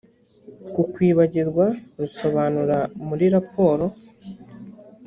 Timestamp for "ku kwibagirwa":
0.73-1.65